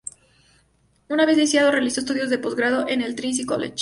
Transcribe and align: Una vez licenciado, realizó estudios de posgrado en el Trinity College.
Una 1.09 1.27
vez 1.27 1.37
licenciado, 1.37 1.69
realizó 1.71 1.99
estudios 1.99 2.31
de 2.31 2.39
posgrado 2.39 2.87
en 2.89 3.03
el 3.03 3.13
Trinity 3.13 3.45
College. 3.45 3.69